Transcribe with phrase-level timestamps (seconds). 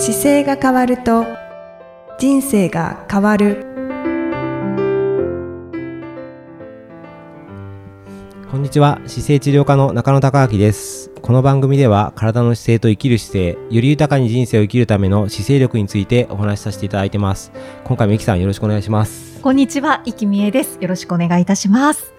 [0.00, 1.26] 姿勢が変わると
[2.20, 3.66] 人生が変わる。
[8.48, 9.00] こんにちは。
[9.06, 11.10] 姿勢治療科の中野孝明です。
[11.20, 17.50] この番組では体の姿勢と生きる姿勢より豊かに人生を生きるための姿勢力についてお話しさせていただいてます。
[17.82, 19.40] 今回もゆきさんよろしくお願いします。
[19.42, 20.78] こんにちは、生きみえです。
[20.80, 22.12] よろしくお願いいたします。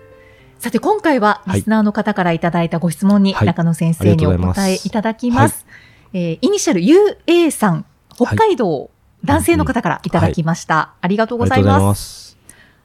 [0.58, 3.48] さて、今回は、はいリスナーの方からいただいたご質問に、はい。
[3.48, 5.66] 中野先生にお答えいただきます。
[6.14, 8.90] えーイニシャル UA さん、北海道、
[9.24, 10.94] 男性の方からいただきました。
[11.02, 11.96] ありがとうございありがとうございま。
[11.96, 12.38] す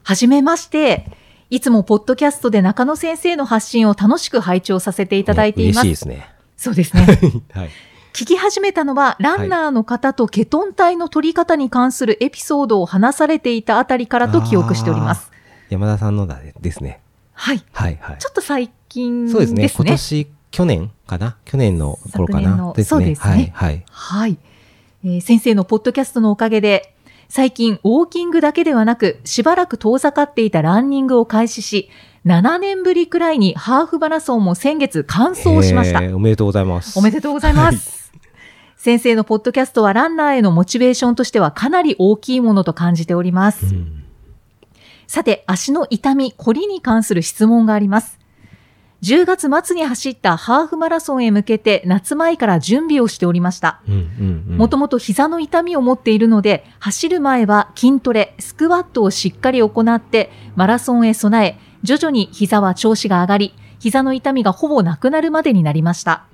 [0.02, 1.06] はじめまして。
[1.50, 5.84] いつもポッドキャストで中野先生の発信を楽しく拝聴させていただいています。
[5.84, 7.06] ね嬉しいですねそうですね。
[7.52, 7.70] はい
[8.14, 15.32] 聞き始めたのは、ランナーの方とケトン体の取り方に関するエピソードを話されていたあたりからと記憶しております。
[15.68, 17.00] 山田さんのだですね
[17.32, 17.64] はい。
[17.72, 19.38] はいはいちょっと最近ですね。
[19.38, 21.36] そうですね今年去年かな？
[21.44, 23.32] 去年の頃か昨年のなそうですね。
[23.32, 23.84] はいはい。
[23.90, 24.38] はい、
[25.04, 26.94] えー先生のポッドキャストのおかげで、
[27.28, 31.90] 最近ウォーキングだけではなく、しばらく遠ざかっていたランニングを開始し、
[32.24, 35.98] 7年ぶりくらいにハーフマラソンも先月完走しました。
[36.14, 36.96] おめでとうございます。
[36.96, 38.12] おめでとうございます。
[38.76, 43.74] 先生のポッドキャストはランナーへのモチベーションとしてはかなり大きいものと感じております。
[43.74, 44.04] うん。
[45.08, 48.20] さて、足の痛み、こりに関する質問があります。
[49.02, 53.82] 10月末に走ったハーフマラソンへ向けて夏前から準備をしておりました。
[54.48, 66.24] もともと膝の痛みを持っているので、走る前は筋トレ、スクワットをしっかり行って、マラソンへ備え、徐々に膝は調子が上がり、膝の痛みがほぼなくなるまでになりました。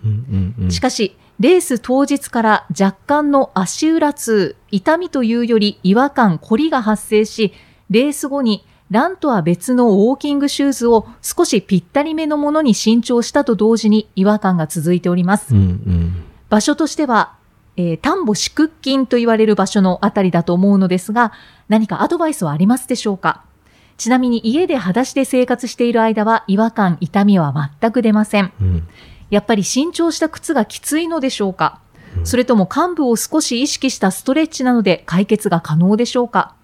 [0.68, 7.52] しかし、レース当日から若干の足裏痛、痛みというより違和感、凝りが発生し、
[7.88, 15.54] レース後にランとは別のウォーキングシューズを少しぴったりめのものに新調したと同時に違和感が続いております。
[15.54, 16.24] うんうん。
[16.48, 17.34] 場所としては、
[17.76, 21.32] えー、丹母四屈筋と言われる場所のあたりだと思うのですが、
[21.68, 23.44] 何かアドバイスはありますでしょうか？
[23.96, 28.52] ちなみに家で裸足で生活している間は違和感、痛みは全く出ません。
[28.60, 28.88] うん。
[29.30, 31.80] やっぱり新調した靴がきついのでしょうか、
[32.18, 32.26] うん。
[32.26, 36.56] それとも幹部を少し意識したストレッチなので解決が可能でしょうか？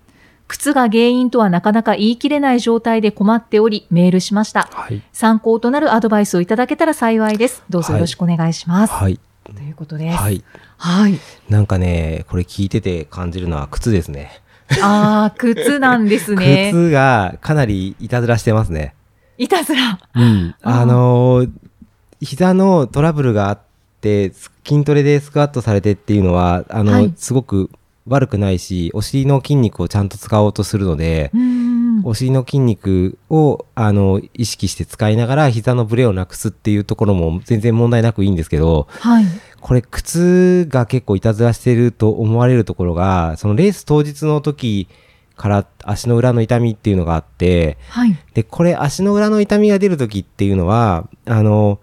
[0.49, 4.69] 靴が原因とはなかなか言い切れない状態で困っておりメールしました。
[4.73, 7.63] はい参考となるアドバイスをいただけたら幸いです。
[7.69, 8.93] どうぞよろしくお願いします。
[8.93, 10.17] はいということです。
[10.17, 10.45] はい
[10.79, 11.19] はい。
[11.49, 14.43] なんかねこれ聞いてて感じるのは靴ですね
[14.83, 16.71] ああ、靴なんですね。
[16.75, 18.95] 靴がかなりいたずらしてますね
[19.39, 19.99] いたずら。
[20.15, 21.51] うんあのー
[22.21, 23.59] 膝のトラブルがあっ
[24.01, 24.33] て
[24.67, 27.71] 筋トレでスクワットされてっていうのはあの、はいすごく
[28.07, 31.31] 悪くないしお尻の筋肉をちゃんと使おうとするので。
[32.05, 39.25] お尻の筋肉をあの意識して使いながら膝のブレをなくすっていうところも全然問題なくいいんですけどはい。
[39.61, 44.89] これ靴が結構いたずらしてると思われるところがそのレース当日の時
[45.35, 48.17] から足の裏の痛みっていうのがあってはい。
[48.35, 51.81] でこれ足の裏の痛みが出る時っていうのはあの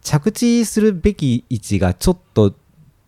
[0.00, 2.54] 着地するべき位置がちょっと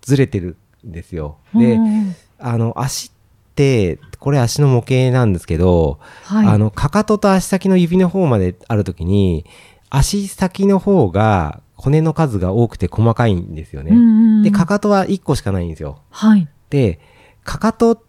[0.03, 0.57] ずれてる
[0.87, 1.39] んですよ。
[1.55, 6.47] でうんあの足ってこれ足の模型なんですけど、はい。
[6.49, 9.45] あの、かかとと足先の指の方まであるときに、
[9.91, 14.43] 足先の方が骨の数が多くて細かいんですよね。
[14.43, 15.99] で、かかとは1個しかないんですよ。
[16.11, 16.49] はい。
[16.71, 17.01] で、
[17.45, 18.03] かかと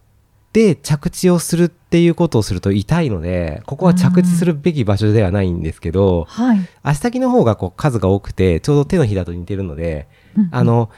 [0.53, 6.59] で着地をするっていうことをすると痛いので、ここは着地するべき場所ではないんですけど、はい。
[6.81, 10.07] 足先の方がこう数が多くて、ちょうど手のひらと似てるので、
[10.37, 10.89] うんあの、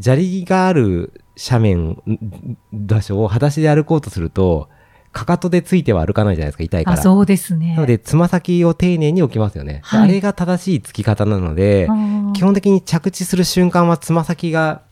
[0.00, 2.02] 砂利がある斜面、
[2.72, 4.68] 場所を裸足で歩こうとすると、
[5.12, 6.96] かかとでついては歩かないじゃないですか、痛いか、ら。
[6.96, 7.74] そうですね。
[7.74, 9.80] なので、つま先を丁寧に置きますよね。
[9.84, 11.88] はいあれが正しいつき方なので、
[12.34, 14.82] 基本的に着地する瞬間はつま先が、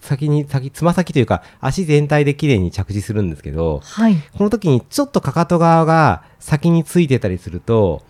[0.00, 4.16] 先に、先、つま先というか、足全体で綺麗に着地するんですけど、はい。
[4.36, 8.02] この時にちょっとかかと側が先についてたりすると、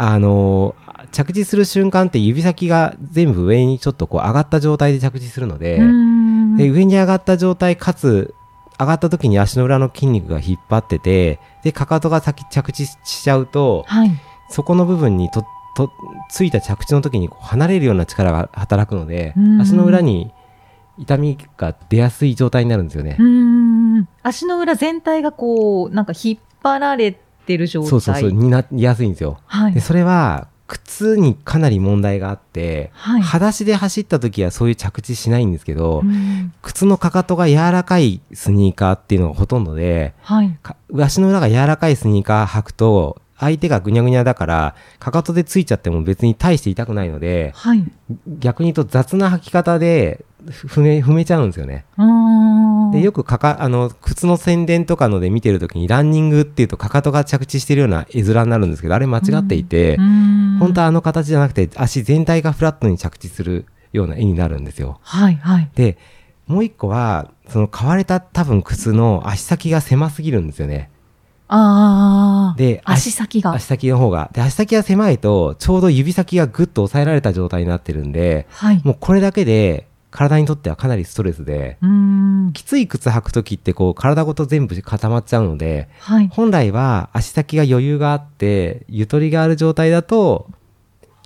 [0.00, 0.76] あの
[1.10, 5.80] 着地する瞬間って指先が全部上にちょっとこう上がった状態で着地するので、
[6.58, 8.34] で上に上がった状態かつ
[8.78, 14.10] 上がった時に足の裏の筋肉が引っ張っててでかかとが先着地しちゃうとはい。
[14.50, 15.44] そこの部分にと
[15.76, 15.92] と
[16.30, 20.32] ついた着地の時に離れるような力が働くのでうん足の裏に
[20.98, 23.16] 痛みが出やすい状態になるんですよね。
[24.22, 27.12] 足の裏全体がこう、なんか引っ張られ
[27.46, 27.90] てる状態。
[27.90, 29.38] そうそうそうになりやすいんですよ。
[29.46, 29.80] はいで。
[29.80, 33.22] それは靴にかなり問題があって、はい。
[33.22, 40.58] 裸足で走った時はそういう着地しないんですけど、うん靴のかかとが柔らかいスニーカーっていうのがほとんどで、はい。
[40.62, 47.84] か足の裏が柔らかいスニーカー履くと、相手がぐにゃぐにゃだから、かかとでついちゃっても別に大して痛くないので、はい。
[48.26, 51.84] 逆に言うと雑な履き方で、踏め踏めちゃうんですよね。
[52.92, 65.00] でよくかかあの靴の宣伝とかので見てるときにランニングっていうとかかとが着地してるような絵面になるんですけどあれ間違っていて、うーん本当はあの形じゃなくて足全体がフラットに着地するような絵になるんですよ。
[65.02, 65.70] はいはい。
[65.74, 65.98] で
[66.46, 70.90] もう一個はその買われた多分靴の足先が狭すぎるんですよね。
[71.48, 72.58] ああ。
[72.58, 73.52] で足先が。
[73.54, 74.30] 足先の方が。
[74.32, 78.80] で足先が狭いとちょうど指先がグッと押さえられた状態になってるんではい。
[78.84, 81.88] もうこれだけで体にとってはかなりストレスでうー
[82.48, 82.52] ん。
[82.52, 86.28] きつい靴履く時ってこう体ごと全部固まっちゃうのではい。
[86.28, 90.48] 本来は足先が余裕があってゆとりがある状態だと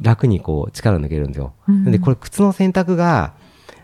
[0.00, 1.52] 楽にこう力抜けるんですよ。
[1.68, 3.32] うんでこれ靴の選択が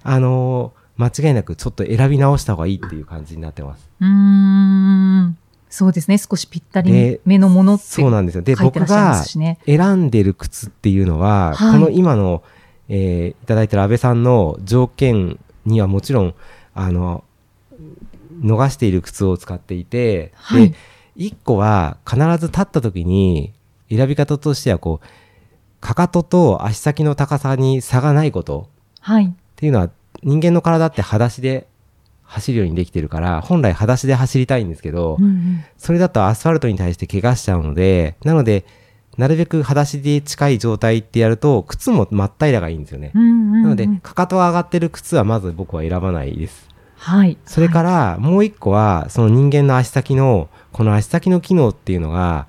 [0.02, 3.88] あのー間違いなくちょっと選び直した方がいいっていう感じになってます。
[4.00, 5.38] うーん。
[5.70, 6.18] そうですね。
[6.18, 8.42] 少しぴったりでめのものってそうなんですよ。
[8.42, 9.22] で僕が。
[9.24, 12.42] 選んでる靴っていうのは、はいこの今の、
[12.88, 16.34] えーいただいてる安倍さんの条件にはもちろん
[16.74, 17.24] あの
[18.40, 20.76] 逃している靴を使っていて、はいで
[21.18, 23.52] 1個は必ず立った時に
[23.90, 25.06] 選び方としてはこう
[25.80, 28.68] かかとと足先の高さに差がないこと
[29.00, 29.26] はい。
[29.26, 29.90] っていうのは
[30.22, 31.66] 人間の体って裸足で
[32.28, 38.64] 走るようにできてるから本来裸足で走りたいんですけど、うんそれだとアスファルトに対して怪我しちゃうので、なので、
[39.16, 43.12] なるべく裸足で近い状態ってやると、靴も真っ平らがいいんですよね。
[43.14, 43.22] うん。
[43.22, 46.68] うんうんうんなので、かかとが上がってる靴はまず僕は選ばないです。
[46.96, 47.36] はい。
[47.44, 52.46] それから、もう一個は、その人間の足先の、この足先の機能っていうのが、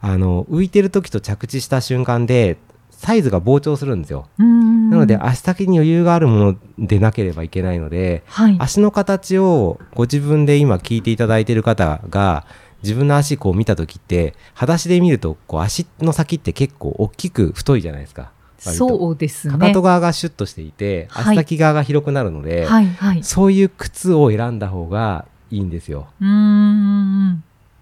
[0.00, 2.58] あの、浮いてる時と着地した瞬間で、
[3.02, 4.28] サイズが膨張するんですよ。
[4.38, 4.88] うん。
[4.88, 8.56] なので、足先に余裕があるものでなければいけないので、はい。
[8.60, 12.46] 足の形をご自分で今聞いていただいている方が
[12.84, 18.30] 自分の足こう見た時って裸足で見るとこう足の先って結構大きく太いじゃないですか。
[18.58, 19.54] そうですね。
[19.54, 23.24] かかと側がシュッとしていてはい足先側が広くなるので、はいはい。
[23.24, 26.06] そういう靴を選んだ方がいいんですよ。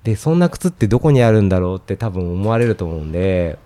[0.03, 3.59] でそんな靴ってどこにあるんだろうって多分思われると思うんで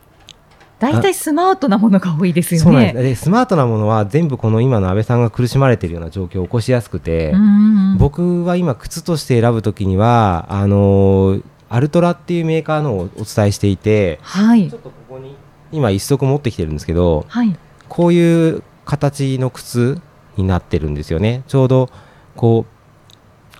[0.78, 2.64] 大体スマートなものが多いですよね。
[2.64, 3.02] そうなんです。
[3.02, 14.70] でスマートなものは全部この今の安倍さんが苦しまれているような状況を起こしやすくて、うん僕は今靴として選ぶときにはあのーアルトラっていうメーカーのをお伝えしていてはい。
[14.70, 15.36] ちょっとここに
[15.72, 17.56] 今一足持ってきてるんですけどはい。
[17.88, 20.00] こういう形の靴
[20.36, 21.42] になってるんですよね。
[21.48, 21.88] ちょうど
[22.36, 22.74] こう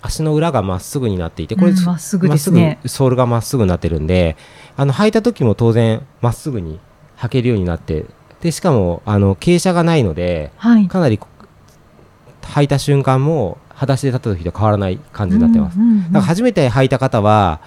[0.02, 2.78] 足の裏がまっすぐになっていてこれうんまっすぐですね。
[2.86, 4.36] ソールがまっすぐになってるんで
[4.76, 6.78] あの履いた時も当然まっすぐに
[7.18, 8.06] 履けるようになって
[8.40, 10.88] でしかもあの傾斜がないのではい。
[10.88, 11.28] かなりこ
[12.42, 15.78] 履いた瞬間も裸足で立った時と変わらない感じになってます。
[15.78, 17.60] うんうんうんだから初めて履いた方は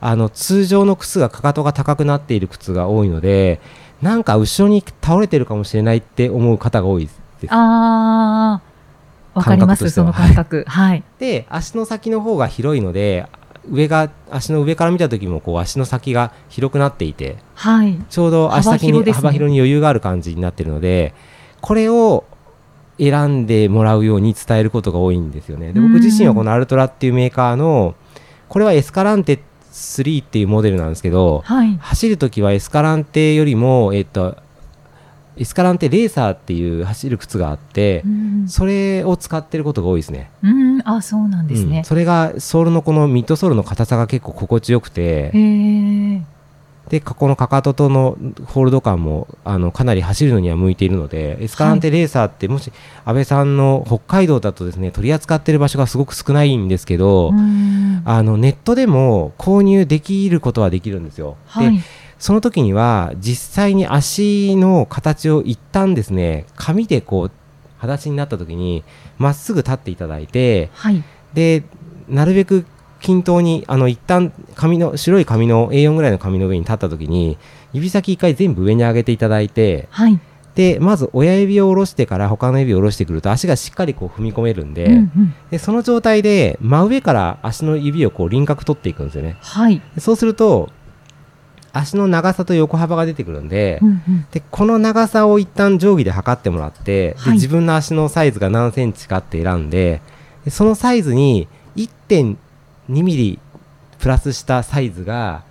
[0.00, 3.60] あの通常の靴がかかとが高くなっている靴が多いので
[4.02, 7.20] なんか後ろに倒れてるかもしれないって思う方が多いです。
[7.50, 8.60] あ
[9.34, 10.64] あ、わかります、その感覚。
[10.66, 11.02] はい。
[11.18, 13.26] で足の先の方が広いので
[13.70, 17.98] 上が足の上から見た時もこう足の先が広くなっていてはい。
[18.08, 21.14] ちょうど足先に幅広幅広に余裕がある感じになってるので
[21.60, 22.24] これを
[22.98, 25.72] 選んでもらうように伝えることが多いんですよね。
[25.72, 27.94] で僕自身はこのアルトラっていうメーカーの
[28.48, 29.40] これはエスカランテ
[29.72, 31.76] 3っていうモデルなんですけどはい。
[31.80, 34.36] 走るときはエスカランテよりも、えっと、
[35.36, 40.30] エスカランテレーサーっていう走る靴があってうんそれを使ってることが多いですね。
[40.42, 41.84] うん、あ、そうなんですねうん。
[41.84, 45.32] それがソールのこのミッドソールの硬さが結構心地よくて。
[46.88, 52.70] でここのかかととのホールド感もあのかなり走るのには向いているのでエスカランテレーサーってもし
[53.06, 57.74] 安倍さんの北海道だとですね取り扱ってる場所がすごく少ないんですけど、うん
[58.06, 61.36] あのネットでも購入できることはできるんですよ。
[61.46, 61.82] はいで。
[62.24, 67.30] その時には実際に足の形を一旦ですね紙でこう
[67.76, 68.82] 裸足になった時に
[69.18, 71.04] まっすぐ立っていただいてはい。
[71.34, 71.64] で
[72.08, 72.64] なるべく
[73.00, 77.36] 均等にあの一旦紙の白い紙の A4 ぐらいの紙の上に立った時に
[77.74, 80.18] 指先一回全部上に上げていただいてはい。
[80.54, 89.82] でまず親指を下ろしてから他の指を下ろしてくると足がしっかりこう踏み込めるんで,、うんうんでその状態で真上から足の指をこう輪郭取っていくんですよねはい。
[89.94, 90.70] でそうすると
[91.74, 94.26] 足の長さと横幅が出てくるんで,、うんうん。
[94.30, 97.32] でこの長さを一旦定規で測ってもらって、ではい。
[97.34, 100.00] 自分の足のサイズが何センチかって選んで
[100.44, 102.36] でそのサイズに1.2
[102.88, 103.38] ミリ
[103.98, 105.44] プラスしたサイズが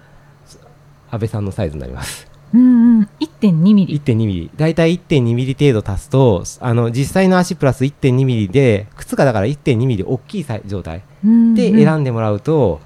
[1.12, 2.28] 安倍さんのサイズになります。
[2.54, 3.10] うんうん。
[3.20, 4.00] 1.2ミリ。
[4.00, 4.52] 1.2ミリ。
[4.56, 12.80] だいたい1.2ミリ程度足すとあの実際の足プラス1.2ミリで靴がだから1.2ミリ大きい状態でで選んでもらうと、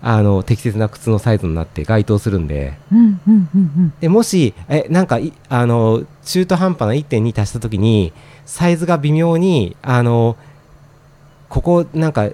[0.00, 3.92] あの適切な靴のサイズになって該当するんでうんうんうんうん。
[4.00, 8.12] でもしえなんかいあの中途半端な1.2足した時に
[8.46, 10.36] サイズが微妙にあの
[11.48, 12.30] ここなんか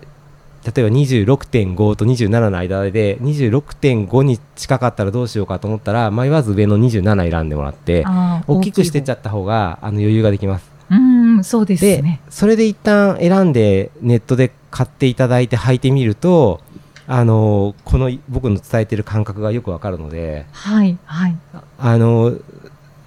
[0.65, 8.05] 例えば26.5と27の間で26.5に近かったらどうしようかと思ったら迷わず上の27選んでもらって
[8.47, 10.71] 大きくしてっちゃ大った方があの余裕ができます。
[10.91, 12.21] うん、そうですでね。
[12.31, 16.61] それで一旦選んでネットで買っていただいて履いてみると
[17.07, 21.37] あのこの僕の伝えてる感覚がよくわかるのではいはい。
[21.79, 22.35] あの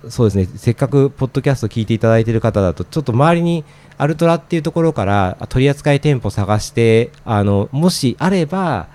[0.10, 3.64] そうですねせっかくポッドキャスト聞いていただいている方だとちょっと周りに
[3.98, 8.88] アルトラっていうところからあ取り扱い店舗探してあのもしあれば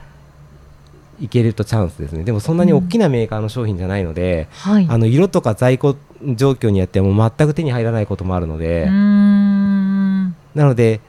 [1.21, 4.87] いけるとチャンスですねでもそんなに大きなメーカーの商品じゃないので、はい。
[4.88, 5.97] あの色とか在庫
[6.35, 10.37] 状況によってはもう全く手に入らないこともあるので、うーん。
[10.54, 11.00] なので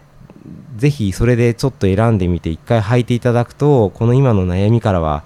[0.75, 5.23] ぜひそれでちょっと選んでみて一回履いていただくとこの今の悩みからは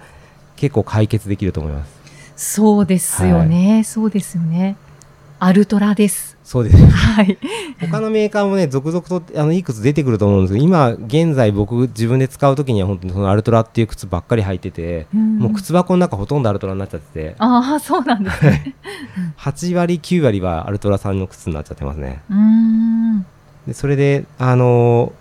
[0.55, 1.97] 結構解決できると思います
[2.37, 4.77] そうですよね、そうですよね。
[5.39, 6.37] アルトラです。
[6.43, 7.37] そうです はい。
[7.81, 18.75] 他のメーカーもね続々とあのいくつ出てくると思うんですけど今現在僕自分で使う時には本当にそのアルトラっていう靴ばっかり履いてて、もう靴箱の中ほとんどアルトラになっちゃっててああ、そうなんですね。
[19.37, 23.25] 8割9割はアルトラさんの靴になっちゃってますねうーん。
[23.67, 25.11] でそれであの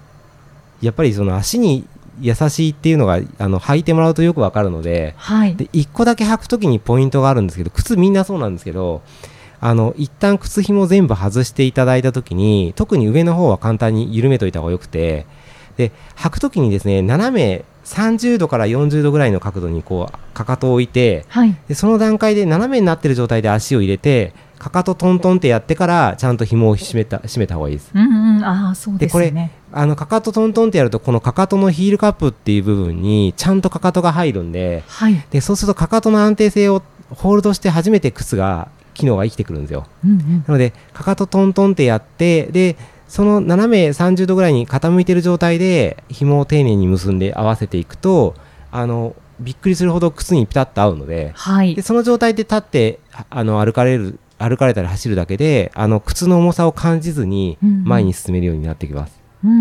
[0.80, 1.87] やっぱりその足に
[2.21, 5.56] 優しいっていうのがあの履いてもらうとよくわかるのではい。
[5.56, 9.02] で1個だけ履くときにポイントがあるんですけど靴みんなそうなんですけど
[9.61, 15.26] あの一旦靴紐全部外していただいたときに特に上の方は簡単に緩めといた方がよくて
[15.76, 21.56] で履くときにですね斜め30度から40度ぐらいの角度にこうかかとを置いてはい。
[21.68, 28.45] でその段階で斜めになってる状態で足を入れてかかとトントンってやってからちゃんと紐を締めた締めた方がいいですうんうん。
[28.45, 29.53] ああ、そうですね。
[29.73, 35.25] あのかかとトントンってやるとこのかかとのヒールカップっていう部分にちゃんとかかとが入るんではい。
[35.31, 40.45] でそうするとかかとの安定性をホールドして初めて靴が機能が生きてくるんですようんうん。
[40.47, 42.77] なのでかかとトントンってやってで
[43.09, 48.35] その斜め30度ぐらいに傾いてる状態で紐を丁寧に結んで合わせていくと
[48.73, 51.83] あのびっくりするほど靴にピタッと合うのではいで。
[51.83, 57.85] その状態で立ってああの歩かれる歩かれたり走るだけであの靴の重さを感じずにうんうん。
[57.85, 59.61] 前に進めるようになってきます、うんうんう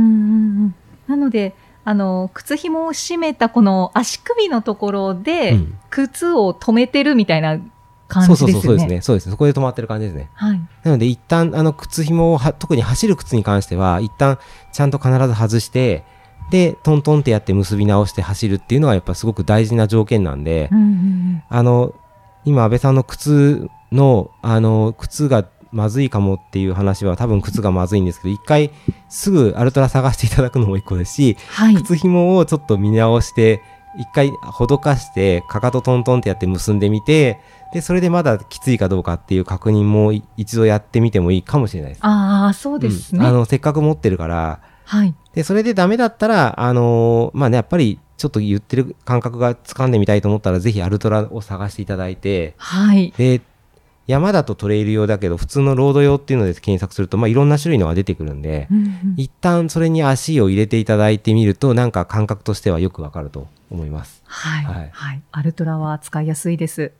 [0.67, 0.75] ん。
[1.07, 1.53] なので、
[1.83, 5.77] あの、靴紐を締めたこの足首のところで、うん。
[5.89, 7.59] 靴を止めてるみたいな
[8.07, 8.77] 感そうそうじですよね。
[8.77, 9.01] そうそうですね。
[9.01, 9.31] そうですね。
[9.31, 10.29] そこで止まってる感じですね。
[10.33, 10.61] はい。
[10.83, 14.39] なので一旦あの靴紐をは特に走る靴に関しては一旦
[14.73, 16.03] ちゃんと必ず外して
[16.51, 21.43] でトントンってやって結び直して走るっていうのがやっぱすごく大事な条件なんで、うんうん。
[21.49, 21.93] あの
[22.45, 28.71] 今安倍さんの靴のあの靴がまずいかもっていう話は多分靴がまずいんですけど一回
[29.09, 31.75] すぐアルトラ探していただくのも一個ですしはい。
[31.75, 33.61] 靴紐をちょっと見直して
[33.97, 37.39] 一回ほどかしてかかとトントンってやって結んでみて
[37.73, 41.99] でそれでまだきついかどうかっていう確認もい一度やってみてもいいかもしれないです。
[42.05, 43.19] ああ、そうですね。
[43.19, 45.13] うんあのせっかく持ってるからはい。
[45.33, 53.13] でそれでダメだったらあのーまあねやっぱりちょっと言ってる感覚が掴んでみたいと思ったらぜひアルトラを探していただいてはい。
[53.17, 53.41] で
[54.07, 65.21] 山だとトレイル用だけど普通のロード用っていうので検索すると、まあ、いろんな種類のが出てくるんで、うんうん一旦それに足を入れていただいてみるとなんか感覚としてはよくわかると思いますはい、はいはい。
[65.31, 66.91] アルトラは使いやすいです。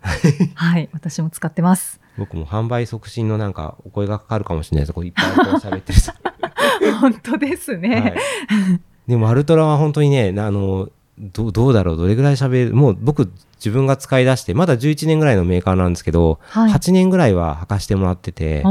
[0.56, 0.90] はい。
[0.94, 2.00] 私も使ってます。
[2.18, 5.26] 僕も販売促進のなんかお声がかかるかもしれないですこういっぱい
[5.60, 8.00] 喋ってると、 本当ですね。
[8.00, 8.16] はい、
[9.08, 11.98] でもアルトラは本当にねあのどうどうだろう？
[11.98, 12.76] どれぐらい喋る？
[12.76, 16.72] もう僕自分が使い出してまだ11年ぐらいのメーカーなんですけど、はい。
[16.72, 18.64] 8年ぐらいは履かしてもらってて。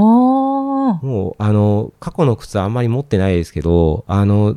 [1.02, 4.56] もうあの過去の靴はあんまり持ってないですけどあの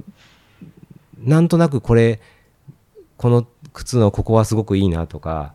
[1.24, 2.20] なんとなくこれ
[3.16, 5.54] この靴のここはすごくいいなとか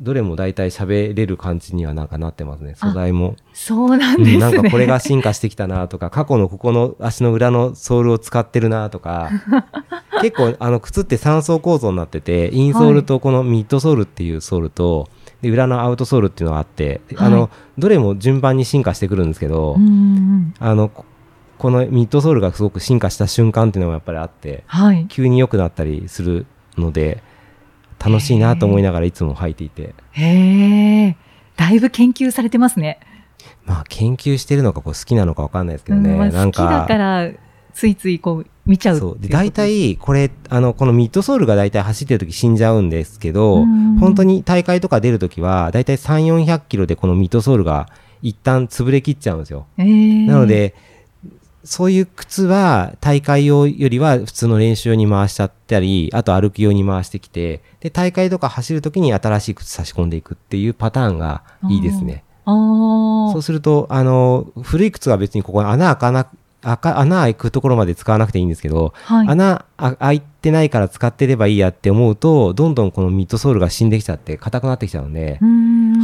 [0.00, 4.34] どれも大体喋れる感じにはなんかなってますね素材も、そうなんですね。
[4.34, 9.30] うんなんかこれが進化してきたなとか 過去のここの足の裏のソールを使ってるなとか
[10.22, 15.08] 結構あの靴って3層構造になっててインソールとこのミッドソールっていうソールと、
[15.42, 19.76] で裏のアウトソールっていうのがあって、あはのどれも順番に進化してくるんですけど。
[20.58, 21.04] あのこ
[21.58, 25.06] このミッドソールがすごく進化した瞬間っていうのがやっぱりあってはい。
[25.08, 27.22] 急に良くなったりするので
[27.98, 29.94] 楽しいなと思いながらいつも履いていて。
[30.12, 31.16] へえ。
[31.56, 33.00] だいぶ研究されてますね。
[33.64, 37.30] まあ研究してるのかこう好きなのか分かんないですけどね、うんまあなん好きだから、
[37.72, 39.18] ついついこう、見ちゃうそう。
[39.18, 43.98] で大体これあのこのミッドソールが大体走ってる時死んじゃうんですけどうん。
[43.98, 47.88] 本当に大会とか出る時は大体3400キロでこのミッドソールが
[48.22, 49.66] 一旦潰れきっちゃうんですよ。
[49.76, 50.26] へえ。
[50.26, 50.74] なの、で
[51.66, 62.24] そういう靴は大会用よりは普通の練習用に回しちゃったり、あと歩く用に回してきて、で、大会とか走るときに新しい靴差し込んでいくっていうパターンがいいですね。
[62.44, 66.28] そうすると、あの、古い靴は別にここに穴開かな、
[66.62, 69.28] 開か穴開くところまで使わなくていいんですけど、はい。
[69.28, 75.40] 穴あ開いてないから使ってればいいやって思うと、どんどんこのミッドソールが死んできちゃって硬くなってきちゃうので、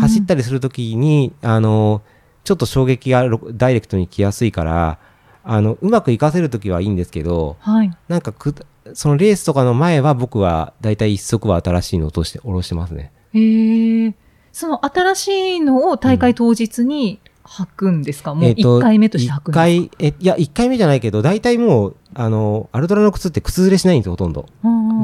[0.01, 2.03] 走ったりするときに、あの、
[2.43, 4.99] ちょっと衝撃がロダイレクトに来やすいから、
[5.45, 7.91] あの、うまく活かせるときはいいんですけど、はい。
[8.09, 8.55] なんかく、
[8.95, 13.13] そのレースとかの前は僕はだいたい一足は新しいのを落として、下ろしてますね。
[13.33, 14.15] へえ。
[14.53, 24.47] その新しいのを大会当日に履くんですか、もうえっと1回目として履くんですか、一回、え、いや、一回目じゃないけど、大体もう、あの、アルトラの靴って靴ずれしないんですよ、ほとんど。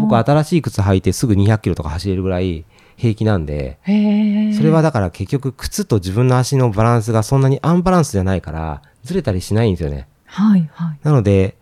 [0.00, 2.64] 僕新しい靴履いてすぐ200キロとか走れるぐらい
[2.96, 3.78] 平気なんで。
[4.56, 10.06] それはだから結局靴と自分の足のバランスがそんなにアンバランスじゃないから、ずれたりしないんですよね。
[10.28, 10.98] はいはい。
[11.02, 11.56] なので、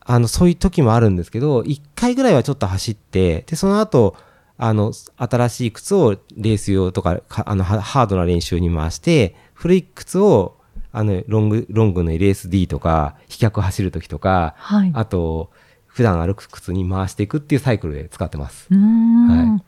[0.00, 4.16] あの、そういう時もあるんですけど、一回ぐらいはちょっと走って、で、その後、
[4.56, 10.56] あの、新しい靴をレース用とか、かあの、ハハードな練習に回して、古い靴を、
[10.92, 14.92] あの、ロング、ロングの LSD とか、飛脚走る時とか、はい。
[14.94, 15.50] あと、
[15.86, 18.68] 普段歩く靴に回していくっていうサイクルで使ってます。
[18.72, 19.60] は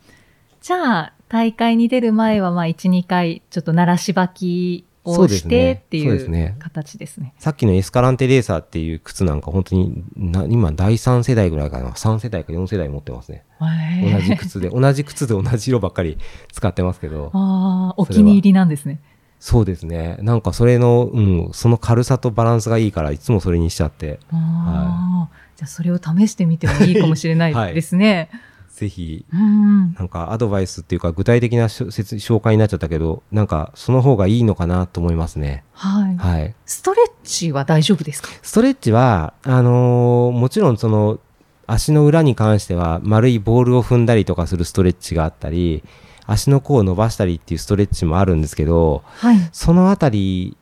[0.60, 7.34] じゃあ、大会に出る前は、まあ、1、2回、ちょっと鳴らし履きをしそうですねてっていうそうですね形ですね。
[7.38, 11.90] さっきのエスカランテレーサーっていう靴なんか本当にな、今第3世代ぐらいかな。
[11.90, 13.44] 3世代か4世代持ってますね。
[13.60, 14.36] へ同じえ。
[14.36, 16.18] 靴で、同じ靴で同じ色ばっかり
[16.52, 17.30] 使ってますけど。
[17.32, 19.00] ああ、お気に入りなんですね。
[19.40, 20.18] そうですね。
[20.20, 28.30] なんかそれの、うん、その軽さとバランスがいいから、いつもそれにしちゃって、ああ、じゃあそれを試してみてもいいかもしれないですね。
[28.78, 29.94] ぜひ、うん。
[29.94, 35.64] なんかアドバイスっていうか具体的な紹介になっちゃったけど、なんかその方がいいのかなと思いますね。
[35.72, 36.16] はい。
[36.16, 36.54] はい。
[36.64, 38.28] ストレッチは大丈夫ですか？
[38.42, 41.18] ストレッチは、あのーもちろんその、
[41.66, 45.82] 足の裏に関しては丸いボールを踏んだりとかするストレッチがあったり、
[46.26, 49.36] 足の甲を伸ばしたりっていうストレッチもあるんですけど、はい。
[49.52, 50.56] そのあたり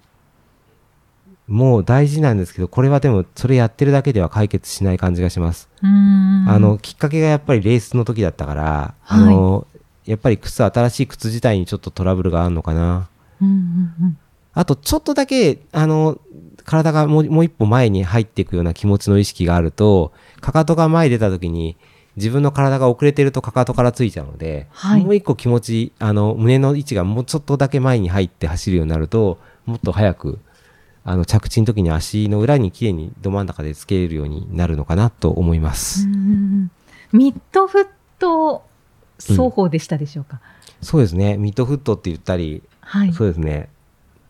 [1.49, 5.69] も大事なんですけど、これはでもそれやってるだけでは解決しない感じがします。
[5.82, 9.67] あの、きっかけがやっぱりレースの時だったから、あの、
[10.04, 13.09] やっぱり靴、新しい靴自体にちょっとトラブルがあるのかな。
[13.41, 14.19] うんうんうん。
[14.54, 16.19] あと、ちょっとだけ、あの、
[16.65, 21.76] 体がもうもう一歩前に入っていくような気持ちの意識があると、かかとが前に出た時に、
[22.17, 30.39] 自分の体が遅れてるとかかとからついちゃうので、はいもう一個気持ち、あの、胸の位置がもうちょっとだけ前に入って走るようになると、もっと早く、
[31.06, 36.04] あの、着地の時に足の裏に綺麗にど真ん中でつけれるようになるのかなと思います。
[36.04, 36.71] うん
[37.12, 37.86] ミッドフッ
[38.19, 38.64] ト
[39.19, 40.40] 双方でしたでしょうか、
[40.82, 41.36] そうですね。
[41.36, 43.12] ミッドフットって言ったり、はい。
[43.12, 43.69] そうですね。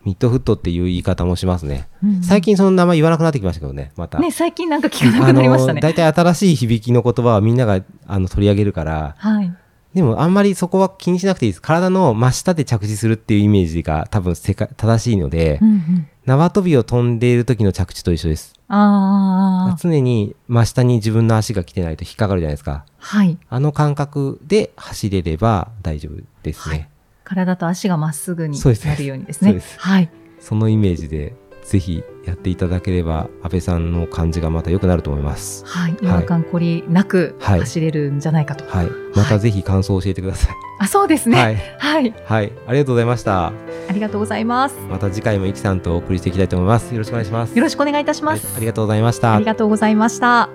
[0.05, 1.87] ミッドフットっていう言い方もしますね。
[2.03, 4.19] うん最近その名前言わなくなってきましたけどね、また。
[4.19, 5.81] ね、最近なんか聞かなくなりましたね。
[5.81, 9.51] 大体新しい響きの言葉はみんながあの取り上げるから、はい。
[9.95, 11.61] でもあんまりそこは気にしなくていいです。
[11.61, 18.53] 体の真下で着地するっていうイメージが多分正しいので、うんうん、縄跳びを飛んでいる時の着地と一緒です。
[18.67, 22.83] ああ、常に真下に自分の足が来てないと引っかかるじゃないですか。
[22.97, 23.37] はい。
[23.49, 26.89] あの感覚で走れれば大丈夫ですね。
[27.23, 29.51] 体と足がまっすぐになるようにですね。
[29.51, 30.09] そうですはい。
[30.41, 31.33] そのイメージで
[31.69, 35.65] ぜひやっていただければ、安倍さんの感じがまた良くなると思います。
[35.65, 35.97] はい。
[36.01, 38.63] 違和感こりなくはい走れるんじゃないかと。
[38.65, 38.87] はい。
[39.15, 40.55] またぜひ感想を教えてください。
[40.79, 41.35] あ、そうですね。
[41.77, 42.07] ははい。
[42.07, 42.13] い。
[42.25, 42.53] はい。
[42.67, 43.47] ありがとうございました。
[43.47, 43.51] あ
[43.93, 44.77] りがとうございます。
[44.89, 46.93] また次回もイキさんとお送りしていきたいと思います。
[46.93, 47.57] よろしくお願いします。
[47.57, 48.45] よろしくお願いいたします。
[48.47, 49.45] はいありがとうございましたあり。
[49.45, 50.49] がとうございました。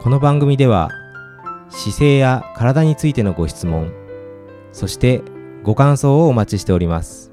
[0.00, 0.90] この番組では
[1.70, 3.90] 姿勢や体についてのご質問
[4.72, 5.22] そして
[5.62, 7.32] ご感想をお待ちしております